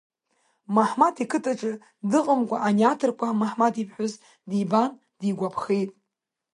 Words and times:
Маҳмаҭ 0.75 1.15
иқыҭаҿы 1.23 1.73
дыҟамкәа 2.09 2.57
ани 2.67 2.83
аҭырқәа 2.91 3.37
Маҳмаҭ 3.41 3.75
иԥҳәыс 3.83 4.13
дибан 4.49 4.91
дигәаԥхеит. 5.19 5.91